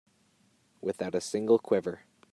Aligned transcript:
Without 0.81 1.13
a 1.13 1.21
single 1.21 1.59
quiver. 1.59 2.01